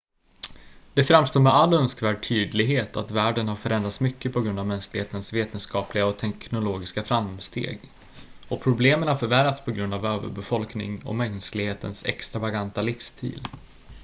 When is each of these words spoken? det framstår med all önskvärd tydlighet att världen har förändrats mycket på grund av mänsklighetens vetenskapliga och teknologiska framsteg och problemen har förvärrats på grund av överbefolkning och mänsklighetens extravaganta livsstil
det 0.93 1.03
framstår 1.03 1.39
med 1.39 1.53
all 1.53 1.73
önskvärd 1.73 2.23
tydlighet 2.23 2.97
att 2.97 3.11
världen 3.11 3.47
har 3.47 3.55
förändrats 3.55 3.99
mycket 3.99 4.33
på 4.33 4.41
grund 4.41 4.59
av 4.59 4.67
mänsklighetens 4.67 5.33
vetenskapliga 5.33 6.05
och 6.07 6.17
teknologiska 6.17 7.03
framsteg 7.03 7.79
och 8.49 8.61
problemen 8.63 9.07
har 9.07 9.15
förvärrats 9.15 9.61
på 9.65 9.71
grund 9.71 9.93
av 9.93 10.05
överbefolkning 10.05 11.05
och 11.05 11.15
mänsklighetens 11.15 12.05
extravaganta 12.05 12.81
livsstil 12.81 13.41